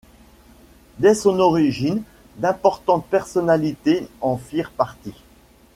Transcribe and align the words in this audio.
Dès 0.97 1.13
son 1.13 1.37
origine, 1.37 2.01
d'importantes 2.37 3.05
personnalités 3.11 4.07
en 4.21 4.35
firent 4.35 4.71
partie. 4.71 5.13